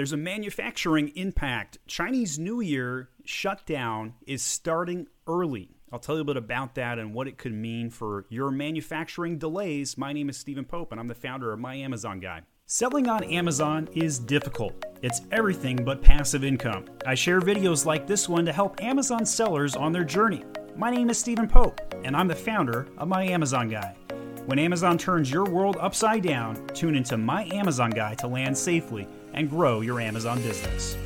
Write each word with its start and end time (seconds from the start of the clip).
There's 0.00 0.12
a 0.12 0.16
manufacturing 0.16 1.12
impact. 1.14 1.76
Chinese 1.86 2.38
New 2.38 2.62
Year 2.62 3.10
shutdown 3.26 4.14
is 4.26 4.40
starting 4.40 5.08
early. 5.26 5.76
I'll 5.92 5.98
tell 5.98 6.14
you 6.14 6.22
a 6.22 6.24
bit 6.24 6.38
about 6.38 6.74
that 6.76 6.98
and 6.98 7.12
what 7.12 7.28
it 7.28 7.36
could 7.36 7.52
mean 7.52 7.90
for 7.90 8.24
your 8.30 8.50
manufacturing 8.50 9.36
delays. 9.36 9.98
My 9.98 10.14
name 10.14 10.30
is 10.30 10.38
Stephen 10.38 10.64
Pope, 10.64 10.92
and 10.92 10.98
I'm 10.98 11.06
the 11.06 11.14
founder 11.14 11.52
of 11.52 11.58
My 11.58 11.74
Amazon 11.74 12.18
Guy. 12.18 12.40
Selling 12.64 13.10
on 13.10 13.24
Amazon 13.24 13.90
is 13.94 14.18
difficult. 14.18 14.86
It's 15.02 15.20
everything 15.32 15.76
but 15.84 16.00
passive 16.00 16.44
income. 16.44 16.86
I 17.04 17.14
share 17.14 17.42
videos 17.42 17.84
like 17.84 18.06
this 18.06 18.26
one 18.26 18.46
to 18.46 18.54
help 18.54 18.82
Amazon 18.82 19.26
sellers 19.26 19.76
on 19.76 19.92
their 19.92 20.04
journey. 20.04 20.44
My 20.76 20.90
name 20.90 21.10
is 21.10 21.18
Stephen 21.18 21.46
Pope, 21.46 21.78
and 22.04 22.16
I'm 22.16 22.26
the 22.26 22.34
founder 22.34 22.88
of 22.96 23.06
My 23.06 23.24
Amazon 23.24 23.68
Guy. 23.68 23.94
When 24.46 24.58
Amazon 24.58 24.96
turns 24.96 25.30
your 25.30 25.44
world 25.44 25.76
upside 25.78 26.22
down, 26.22 26.66
tune 26.68 26.96
into 26.96 27.18
My 27.18 27.44
Amazon 27.52 27.90
Guy 27.90 28.14
to 28.14 28.28
land 28.28 28.56
safely 28.56 29.06
and 29.34 29.48
grow 29.48 29.80
your 29.80 30.00
Amazon 30.00 30.40
business. 30.42 30.96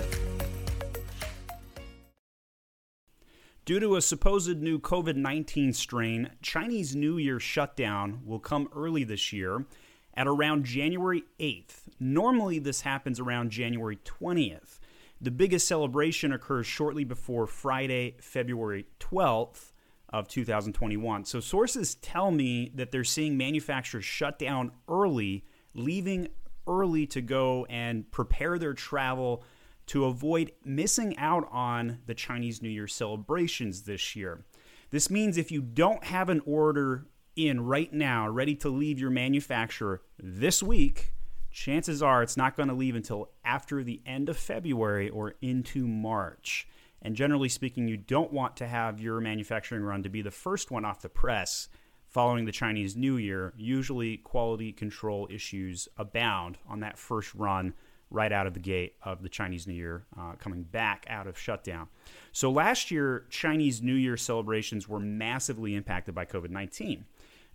Due 3.65 3.81
to 3.81 3.97
a 3.97 4.03
supposed 4.03 4.59
new 4.61 4.79
COVID 4.79 5.17
19 5.17 5.73
strain, 5.73 6.31
Chinese 6.43 6.95
New 6.95 7.17
Year 7.17 7.41
shutdown 7.41 8.21
will 8.25 8.39
come 8.39 8.69
early 8.77 9.05
this 9.05 9.33
year 9.33 9.65
at 10.13 10.27
around 10.27 10.65
January 10.65 11.25
8th. 11.41 11.89
Normally, 11.99 12.59
this 12.59 12.83
happens 12.83 13.19
around 13.19 13.51
January 13.51 13.99
20th. 14.05 14.81
The 15.21 15.31
biggest 15.31 15.67
celebration 15.67 16.31
occurs 16.33 16.67
shortly 16.67 17.05
before 17.05 17.47
Friday, 17.47 18.17
February 18.21 18.87
12th 19.01 19.73
of 20.11 20.29
2021. 20.29 21.25
So, 21.25 21.41
sources 21.41 21.95
tell 21.95 22.31
me 22.31 22.71
that 22.75 22.93
they're 22.93 23.03
seeing 23.03 23.39
manufacturers 23.39 24.05
shut 24.05 24.39
down 24.39 24.73
early, 24.89 25.47
leaving 25.73 26.29
early 26.67 27.07
to 27.09 27.21
go 27.21 27.67
and 27.69 28.11
prepare 28.11 28.59
their 28.59 28.75
travel 28.75 29.43
to 29.87 30.05
avoid 30.07 30.53
missing 30.65 31.17
out 31.19 31.49
on 31.51 31.99
the 32.07 32.15
Chinese 32.15 32.63
New 32.63 32.69
Year 32.69 32.87
celebrations 32.87 33.83
this 33.83 34.17
year. 34.17 34.45
This 34.91 35.11
means 35.11 35.37
if 35.37 35.51
you 35.51 35.61
don't 35.61 36.05
have 36.05 36.29
an 36.29 36.41
order 36.47 37.07
in 37.37 37.65
right 37.65 37.93
now, 37.93 38.29
ready 38.29 38.55
to 38.57 38.69
leave 38.69 38.99
your 38.99 39.11
manufacturer 39.11 40.03
this 40.19 40.63
week, 40.63 41.13
chances 41.51 42.03
are 42.03 42.23
it's 42.23 42.37
not 42.37 42.57
going 42.57 42.69
to 42.69 42.75
leave 42.75 42.97
until 42.97 43.31
after 43.45 43.83
the 43.83 44.01
end 44.07 44.29
of 44.29 44.37
February 44.37 45.11
or 45.11 45.35
into 45.43 45.87
March. 45.87 46.69
And 47.03 47.15
generally 47.15 47.49
speaking, 47.49 47.87
you 47.87 47.97
don't 47.97 48.33
want 48.33 48.57
to 48.57 48.67
have 48.67 49.01
your 49.01 49.21
manufacturing 49.21 49.83
run 49.83 50.03
to 50.05 50.09
be 50.09 50.23
the 50.23 50.31
first 50.31 50.71
one 50.71 50.85
off 50.85 51.03
the 51.03 51.09
press 51.09 51.69
following 52.15 52.45
the 52.45 52.53
Chinese 52.53 52.95
New 52.95 53.17
Year, 53.17 53.53
usually 53.57 54.19
quality 54.19 54.71
control 54.71 55.27
issues 55.33 55.89
abound 55.99 56.57
on 56.69 56.79
that 56.79 56.97
first 56.97 57.35
run 57.35 57.75
right 58.09 58.31
out 58.31 58.47
of 58.47 58.55
the 58.55 58.61
gate 58.61 58.95
of 59.03 59.21
the 59.21 59.29
Chinese 59.29 59.67
New 59.67 59.75
Year 59.75 60.05
uh, 60.17 60.35
coming 60.39 60.63
back 60.63 61.05
out 61.11 61.27
of 61.27 61.37
shutdown. 61.37 61.89
So 62.31 62.53
last 62.53 62.93
year, 62.93 63.25
Chinese 63.31 63.83
New 63.83 63.97
Year 63.97 64.17
celebrations 64.17 64.89
were 64.89 65.01
massively 65.01 65.75
impacted 65.75 66.15
by 66.15 66.25
COVID 66.25 66.51
19. 66.51 67.05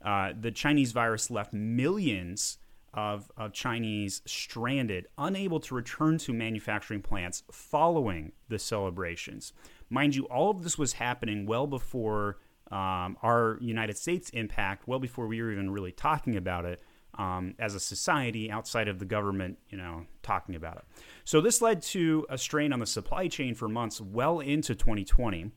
Uh, 0.03 0.33
the 0.39 0.51
Chinese 0.51 0.91
virus 0.91 1.31
left 1.31 1.53
millions 1.53 2.57
of, 2.93 3.31
of 3.37 3.53
Chinese 3.53 4.21
stranded, 4.25 5.07
unable 5.17 5.61
to 5.61 5.73
return 5.73 6.17
to 6.17 6.33
manufacturing 6.33 7.01
plants 7.01 7.43
following 7.49 8.33
the 8.49 8.59
celebrations. 8.59 9.53
Mind 9.89 10.15
you, 10.15 10.25
all 10.25 10.51
of 10.51 10.63
this 10.63 10.77
was 10.77 10.93
happening 10.93 11.45
well 11.45 11.65
before 11.65 12.39
um, 12.71 13.17
our 13.23 13.57
United 13.61 13.97
States 13.97 14.29
impact 14.29 14.87
well 14.87 14.99
before 14.99 15.27
we 15.27 15.41
were 15.41 15.51
even 15.51 15.71
really 15.71 15.91
talking 15.91 16.35
about 16.35 16.65
it 16.65 16.81
um, 17.17 17.55
as 17.59 17.75
a 17.75 17.79
society 17.79 18.49
outside 18.51 18.87
of 18.87 18.99
the 18.99 19.05
government, 19.05 19.57
you 19.69 19.77
know, 19.77 20.05
talking 20.23 20.55
about 20.55 20.77
it. 20.77 20.83
So 21.25 21.41
this 21.41 21.61
led 21.61 21.81
to 21.83 22.25
a 22.29 22.37
strain 22.37 22.71
on 22.71 22.79
the 22.79 22.85
supply 22.85 23.27
chain 23.27 23.55
for 23.55 23.67
months 23.67 23.99
well 23.99 24.39
into 24.39 24.75
2020. 24.75 25.51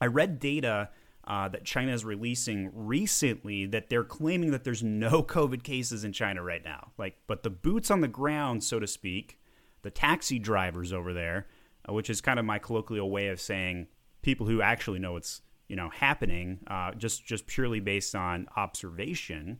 I 0.00 0.06
read 0.06 0.38
data 0.38 0.90
uh, 1.26 1.48
that 1.48 1.64
China 1.64 1.92
is 1.92 2.04
releasing 2.04 2.70
recently 2.72 3.66
that 3.66 3.90
they're 3.90 4.04
claiming 4.04 4.50
that 4.52 4.64
there's 4.64 4.82
no 4.82 5.22
COVID 5.24 5.62
cases 5.62 6.04
in 6.04 6.12
China 6.12 6.42
right 6.42 6.64
now. 6.64 6.92
Like, 6.96 7.16
but 7.26 7.42
the 7.42 7.50
boots 7.50 7.90
on 7.90 8.00
the 8.00 8.08
ground, 8.08 8.64
so 8.64 8.80
to 8.80 8.86
speak, 8.86 9.38
the 9.82 9.90
taxi 9.90 10.38
drivers 10.38 10.92
over 10.92 11.12
there, 11.12 11.46
uh, 11.88 11.92
which 11.92 12.08
is 12.08 12.20
kind 12.20 12.38
of 12.38 12.46
my 12.46 12.58
colloquial 12.58 13.10
way 13.10 13.28
of 13.28 13.40
saying 13.40 13.88
people 14.22 14.46
who 14.46 14.62
actually 14.62 14.98
know 14.98 15.12
what's 15.12 15.42
you 15.68 15.76
know 15.76 15.90
happening 15.90 16.58
uh, 16.66 16.92
just 16.94 17.24
just 17.24 17.46
purely 17.46 17.80
based 17.80 18.14
on 18.14 18.48
observation 18.56 19.58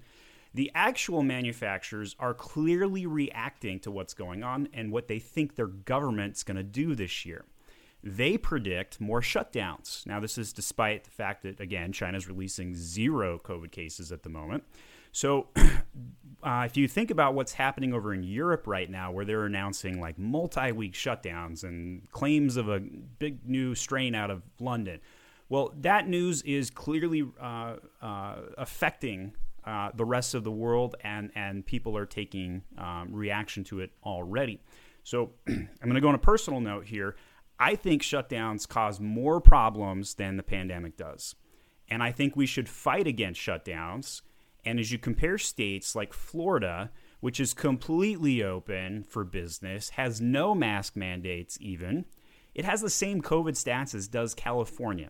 the 0.54 0.70
actual 0.74 1.22
manufacturers 1.22 2.16
are 2.18 2.34
clearly 2.34 3.06
reacting 3.06 3.78
to 3.80 3.90
what's 3.90 4.14
going 4.14 4.42
on 4.42 4.68
and 4.72 4.90
what 4.90 5.08
they 5.08 5.18
think 5.18 5.54
their 5.54 5.66
government's 5.66 6.42
going 6.42 6.56
to 6.56 6.62
do 6.62 6.94
this 6.94 7.26
year. 7.26 7.44
They 8.02 8.38
predict 8.38 9.00
more 9.00 9.20
shutdowns. 9.20 10.06
Now 10.06 10.20
this 10.20 10.38
is 10.38 10.52
despite 10.52 11.04
the 11.04 11.10
fact 11.10 11.42
that 11.42 11.60
again 11.60 11.92
china's 11.92 12.28
releasing 12.28 12.74
zero 12.74 13.40
covid 13.42 13.70
cases 13.72 14.12
at 14.12 14.22
the 14.22 14.28
moment. 14.28 14.64
So 15.12 15.48
uh, 16.42 16.62
if 16.64 16.76
you 16.76 16.86
think 16.86 17.10
about 17.10 17.34
what's 17.34 17.52
happening 17.52 17.92
over 17.92 18.14
in 18.14 18.22
Europe 18.22 18.66
right 18.66 18.88
now, 18.88 19.10
where 19.10 19.24
they're 19.24 19.46
announcing 19.46 20.00
like 20.00 20.18
multi 20.18 20.72
week 20.72 20.94
shutdowns 20.94 21.64
and 21.64 22.10
claims 22.12 22.56
of 22.56 22.68
a 22.68 22.80
big 22.80 23.46
new 23.48 23.74
strain 23.74 24.14
out 24.14 24.30
of 24.30 24.42
London, 24.60 25.00
well, 25.48 25.72
that 25.80 26.08
news 26.08 26.42
is 26.42 26.70
clearly 26.70 27.26
uh, 27.40 27.76
uh, 28.02 28.34
affecting 28.58 29.34
uh, 29.64 29.90
the 29.94 30.04
rest 30.04 30.34
of 30.34 30.44
the 30.44 30.50
world, 30.50 30.96
and, 31.02 31.30
and 31.34 31.64
people 31.64 31.96
are 31.96 32.06
taking 32.06 32.62
um, 32.76 33.08
reaction 33.10 33.64
to 33.64 33.80
it 33.80 33.90
already. 34.04 34.60
So 35.02 35.32
I'm 35.48 35.68
going 35.82 35.94
to 35.94 36.00
go 36.00 36.08
on 36.08 36.14
a 36.14 36.18
personal 36.18 36.60
note 36.60 36.86
here. 36.86 37.16
I 37.58 37.74
think 37.74 38.02
shutdowns 38.02 38.68
cause 38.68 39.00
more 39.00 39.40
problems 39.40 40.14
than 40.14 40.36
the 40.36 40.42
pandemic 40.42 40.96
does. 40.96 41.34
And 41.88 42.02
I 42.02 42.12
think 42.12 42.36
we 42.36 42.46
should 42.46 42.68
fight 42.68 43.06
against 43.06 43.40
shutdowns. 43.40 44.20
And 44.64 44.78
as 44.78 44.92
you 44.92 44.98
compare 44.98 45.38
states 45.38 45.96
like 45.96 46.12
Florida, 46.12 46.90
which 47.20 47.40
is 47.40 47.54
completely 47.54 48.42
open 48.42 49.02
for 49.02 49.24
business, 49.24 49.90
has 49.90 50.20
no 50.20 50.54
mask 50.54 50.94
mandates 50.94 51.56
even, 51.60 52.04
it 52.54 52.64
has 52.64 52.82
the 52.82 52.90
same 52.90 53.22
COVID 53.22 53.52
stats 53.52 53.94
as 53.94 54.08
does 54.08 54.34
California 54.34 55.08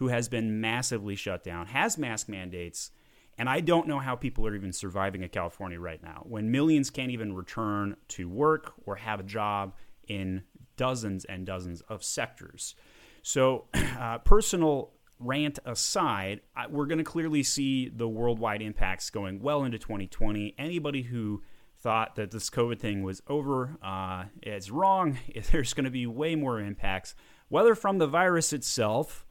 who 0.00 0.08
has 0.08 0.30
been 0.30 0.62
massively 0.62 1.14
shut 1.14 1.44
down, 1.44 1.66
has 1.66 1.98
mask 1.98 2.26
mandates, 2.26 2.90
and 3.36 3.50
I 3.50 3.60
don't 3.60 3.86
know 3.86 3.98
how 3.98 4.16
people 4.16 4.46
are 4.46 4.54
even 4.54 4.72
surviving 4.72 5.22
in 5.22 5.28
California 5.28 5.78
right 5.78 6.02
now 6.02 6.24
when 6.26 6.50
millions 6.50 6.88
can't 6.88 7.10
even 7.10 7.34
return 7.34 7.96
to 8.08 8.26
work 8.26 8.72
or 8.86 8.96
have 8.96 9.20
a 9.20 9.22
job 9.22 9.74
in 10.08 10.42
dozens 10.78 11.26
and 11.26 11.44
dozens 11.44 11.82
of 11.82 12.02
sectors. 12.02 12.74
So, 13.22 13.66
uh, 13.74 14.18
personal 14.18 14.92
rant 15.18 15.58
aside, 15.66 16.40
we're 16.70 16.86
going 16.86 16.96
to 16.96 17.04
clearly 17.04 17.42
see 17.42 17.90
the 17.90 18.08
worldwide 18.08 18.62
impacts 18.62 19.10
going 19.10 19.42
well 19.42 19.64
into 19.64 19.78
2020. 19.78 20.54
Anybody 20.56 21.02
who 21.02 21.42
thought 21.78 22.16
that 22.16 22.30
this 22.30 22.48
COVID 22.48 22.78
thing 22.78 23.02
was 23.02 23.20
over 23.28 23.76
uh, 23.82 24.24
is 24.42 24.70
wrong. 24.70 25.18
There's 25.52 25.74
going 25.74 25.84
to 25.84 25.90
be 25.90 26.06
way 26.06 26.36
more 26.36 26.58
impacts, 26.58 27.14
whether 27.50 27.74
from 27.74 27.98
the 27.98 28.06
virus 28.06 28.54
itself 28.54 29.26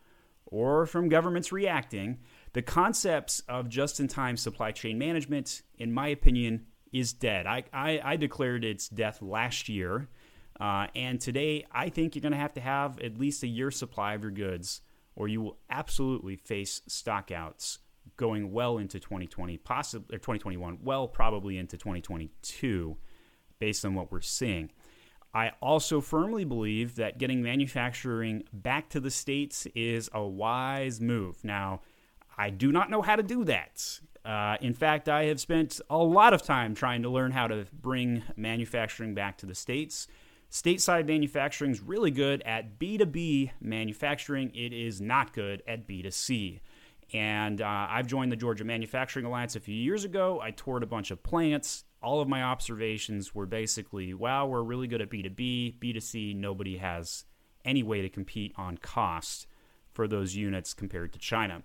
or 0.51 0.85
from 0.85 1.09
governments 1.09 1.51
reacting, 1.51 2.17
the 2.53 2.61
concepts 2.61 3.41
of 3.47 3.69
just 3.69 3.99
in 3.99 4.07
time 4.07 4.35
supply 4.35 4.71
chain 4.71 4.97
management, 4.97 5.61
in 5.77 5.93
my 5.93 6.07
opinion, 6.07 6.65
is 6.91 7.13
dead. 7.13 7.45
I, 7.45 7.63
I, 7.71 8.01
I 8.03 8.15
declared 8.15 8.65
its 8.65 8.89
death 8.89 9.21
last 9.21 9.69
year. 9.69 10.09
Uh, 10.59 10.87
and 10.95 11.21
today, 11.21 11.65
I 11.71 11.89
think 11.89 12.15
you're 12.15 12.21
going 12.21 12.33
to 12.33 12.37
have 12.37 12.53
to 12.55 12.61
have 12.61 12.99
at 12.99 13.17
least 13.17 13.43
a 13.43 13.47
year's 13.47 13.77
supply 13.77 14.13
of 14.13 14.23
your 14.23 14.31
goods, 14.31 14.81
or 15.15 15.27
you 15.27 15.41
will 15.41 15.57
absolutely 15.69 16.35
face 16.35 16.81
stockouts 16.89 17.77
going 18.17 18.51
well 18.51 18.77
into 18.77 18.99
2020, 18.99 19.57
possibly 19.57 20.15
or 20.15 20.19
2021, 20.19 20.79
well, 20.83 21.07
probably 21.07 21.57
into 21.57 21.77
2022, 21.77 22.97
based 23.59 23.85
on 23.85 23.93
what 23.93 24.11
we're 24.11 24.19
seeing. 24.19 24.71
I 25.33 25.51
also 25.61 26.01
firmly 26.01 26.43
believe 26.43 26.95
that 26.95 27.17
getting 27.19 27.41
manufacturing 27.43 28.43
back 28.51 28.89
to 28.89 28.99
the 28.99 29.11
States 29.11 29.67
is 29.75 30.09
a 30.13 30.23
wise 30.23 30.99
move. 30.99 31.43
Now, 31.43 31.81
I 32.37 32.49
do 32.49 32.71
not 32.71 32.89
know 32.89 33.01
how 33.01 33.15
to 33.15 33.23
do 33.23 33.43
that. 33.45 33.99
Uh, 34.25 34.57
in 34.61 34.73
fact, 34.73 35.07
I 35.07 35.25
have 35.25 35.39
spent 35.39 35.79
a 35.89 35.97
lot 35.97 36.33
of 36.33 36.41
time 36.41 36.73
trying 36.73 37.03
to 37.03 37.09
learn 37.09 37.31
how 37.31 37.47
to 37.47 37.65
bring 37.73 38.23
manufacturing 38.35 39.13
back 39.13 39.37
to 39.39 39.45
the 39.45 39.55
States. 39.55 40.07
Stateside 40.51 41.05
manufacturing 41.05 41.71
is 41.71 41.81
really 41.81 42.11
good 42.11 42.41
at 42.41 42.79
B2B 42.79 43.51
manufacturing, 43.61 44.51
it 44.55 44.73
is 44.73 44.99
not 44.99 45.31
good 45.33 45.61
at 45.67 45.87
B2C. 45.87 46.59
And 47.13 47.61
uh, 47.61 47.87
I've 47.89 48.07
joined 48.07 48.31
the 48.31 48.35
Georgia 48.35 48.63
Manufacturing 48.63 49.25
Alliance 49.25 49.55
a 49.55 49.59
few 49.59 49.75
years 49.75 50.03
ago. 50.03 50.39
I 50.41 50.51
toured 50.51 50.83
a 50.83 50.87
bunch 50.87 51.11
of 51.11 51.21
plants, 51.23 51.85
all 52.01 52.21
of 52.21 52.27
my 52.27 52.43
observations 52.43 53.35
were 53.35 53.45
basically 53.45 54.13
wow, 54.13 54.47
we're 54.47 54.63
really 54.63 54.87
good 54.87 55.01
at 55.01 55.09
B2B, 55.09 55.79
B2C, 55.79 56.35
nobody 56.35 56.77
has 56.77 57.25
any 57.65 57.83
way 57.83 58.01
to 58.01 58.09
compete 58.09 58.53
on 58.57 58.77
cost 58.77 59.47
for 59.91 60.07
those 60.07 60.35
units 60.35 60.73
compared 60.73 61.13
to 61.13 61.19
China. 61.19 61.63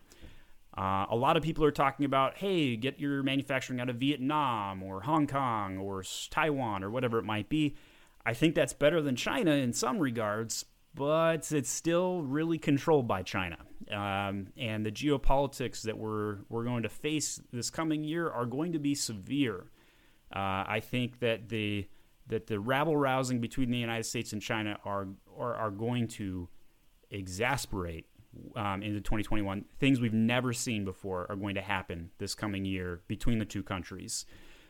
Uh, 0.76 1.06
a 1.08 1.16
lot 1.16 1.36
of 1.36 1.42
people 1.42 1.64
are 1.64 1.70
talking 1.70 2.04
about, 2.04 2.36
hey, 2.38 2.74
get 2.74 2.98
your 2.98 3.22
manufacturing 3.22 3.80
out 3.80 3.88
of 3.88 3.96
Vietnam 3.96 4.82
or 4.82 5.02
Hong 5.02 5.26
Kong 5.26 5.78
or 5.78 6.02
Taiwan 6.30 6.82
or 6.82 6.90
whatever 6.90 7.18
it 7.18 7.24
might 7.24 7.48
be. 7.48 7.76
I 8.26 8.34
think 8.34 8.54
that's 8.54 8.72
better 8.72 9.00
than 9.00 9.14
China 9.14 9.52
in 9.52 9.72
some 9.72 9.98
regards, 9.98 10.64
but 10.94 11.52
it's 11.52 11.70
still 11.70 12.22
really 12.22 12.58
controlled 12.58 13.06
by 13.06 13.22
China. 13.22 13.58
Um, 13.92 14.48
and 14.56 14.84
the 14.84 14.90
geopolitics 14.90 15.82
that 15.82 15.98
we're 15.98 16.38
we're 16.48 16.64
going 16.64 16.84
to 16.84 16.88
face 16.88 17.40
this 17.52 17.68
coming 17.70 18.02
year 18.02 18.30
are 18.30 18.46
going 18.46 18.72
to 18.72 18.78
be 18.78 18.94
severe. 18.94 19.66
Uh, 20.34 20.64
I 20.66 20.80
think 20.84 21.20
that 21.20 21.48
the 21.48 21.88
that 22.26 22.46
the 22.46 22.58
rabble 22.58 22.96
rousing 22.96 23.40
between 23.40 23.70
the 23.70 23.78
United 23.78 24.04
States 24.04 24.32
and 24.32 24.40
China 24.40 24.78
are 24.84 25.08
are, 25.38 25.54
are 25.54 25.70
going 25.70 26.08
to 26.08 26.48
exasperate 27.10 28.06
um, 28.56 28.82
into 28.82 29.00
2021. 29.00 29.64
Things 29.78 30.00
we've 30.00 30.14
never 30.14 30.52
seen 30.52 30.84
before 30.84 31.26
are 31.30 31.36
going 31.36 31.54
to 31.54 31.60
happen 31.60 32.10
this 32.18 32.34
coming 32.34 32.64
year 32.64 33.00
between 33.06 33.38
the 33.38 33.44
two 33.44 33.62
countries. 33.62 34.26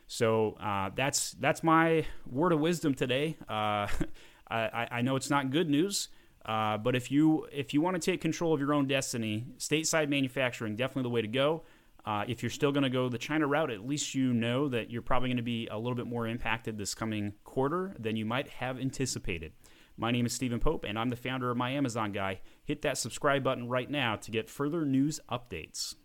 So 0.07 0.51
uh, 0.61 0.91
that's 0.95 1.31
that's 1.31 1.63
my 1.63 2.05
word 2.29 2.51
of 2.51 2.59
wisdom 2.59 2.93
today. 2.93 3.37
Uh, 3.49 3.87
I, 4.47 4.87
I, 4.91 5.01
know 5.01 5.15
it's 5.15 5.31
not 5.31 5.49
good 5.49 5.67
news, 5.67 6.09
uh, 6.45 6.77
but 6.77 6.95
if 6.95 7.09
you 7.09 7.47
if 7.51 7.73
you 7.73 7.81
want 7.81 7.99
to 7.99 8.11
take 8.11 8.21
control 8.21 8.53
of 8.53 8.59
your 8.59 8.73
own 8.73 8.85
destiny, 8.85 9.45
stateside 9.57 10.07
manufacturing 10.07 10.75
definitely 10.75 11.03
the 11.03 11.09
way 11.09 11.23
to 11.23 11.27
go. 11.27 11.63
Uh, 12.05 12.23
if 12.27 12.43
you're 12.43 12.51
still 12.51 12.71
going 12.71 12.83
to 12.83 12.89
go 12.89 13.09
the 13.09 13.17
China 13.17 13.47
route, 13.47 13.71
at 13.71 13.85
least 13.85 14.13
you 14.13 14.31
know 14.31 14.69
that 14.69 14.91
you're 14.91 15.01
probably 15.01 15.29
going 15.29 15.37
to 15.37 15.43
be 15.43 15.67
a 15.71 15.77
little 15.77 15.95
bit 15.95 16.05
more 16.05 16.27
impacted 16.27 16.77
this 16.77 16.93
coming 16.93 17.33
quarter 17.43 17.95
than 17.97 18.15
you 18.15 18.25
might 18.25 18.47
have 18.47 18.79
anticipated. 18.79 19.53
My 19.97 20.11
name 20.11 20.25
is 20.25 20.33
Stephen 20.33 20.59
Pope, 20.59 20.85
and 20.87 20.99
I'm 20.99 21.09
the 21.09 21.15
founder 21.15 21.49
of 21.49 21.57
My 21.57 21.71
Amazon 21.71 22.11
Guy. 22.11 22.41
Hit 22.63 22.81
that 22.83 22.97
subscribe 22.97 23.43
button 23.43 23.69
right 23.69 23.89
now 23.89 24.17
to 24.17 24.29
get 24.29 24.49
further 24.49 24.85
news 24.85 25.19
updates. 25.31 25.95